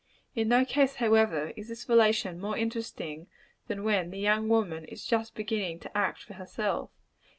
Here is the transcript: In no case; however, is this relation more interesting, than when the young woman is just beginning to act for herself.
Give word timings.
In 0.35 0.47
no 0.47 0.65
case; 0.65 0.95
however, 0.95 1.53
is 1.55 1.67
this 1.67 1.87
relation 1.87 2.39
more 2.41 2.57
interesting, 2.57 3.27
than 3.67 3.83
when 3.83 4.09
the 4.09 4.17
young 4.17 4.49
woman 4.49 4.83
is 4.85 5.05
just 5.05 5.35
beginning 5.35 5.79
to 5.81 5.95
act 5.95 6.23
for 6.23 6.33
herself. 6.33 6.89